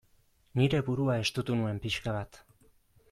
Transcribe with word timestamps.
Nire 0.61 0.79
burua 0.87 1.17
estutu 1.25 1.59
nuen 1.59 1.83
pixka 1.85 2.17
bat. 2.17 2.41